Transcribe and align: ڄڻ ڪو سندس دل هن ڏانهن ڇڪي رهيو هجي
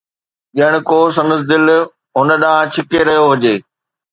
ڄڻ 0.57 0.71
ڪو 0.89 0.99
سندس 1.17 1.41
دل 1.49 1.65
هن 2.17 2.29
ڏانهن 2.41 2.69
ڇڪي 2.73 2.99
رهيو 3.07 3.25
هجي 3.33 3.55